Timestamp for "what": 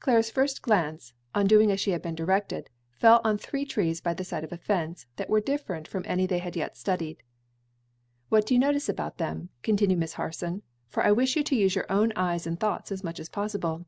8.30-8.46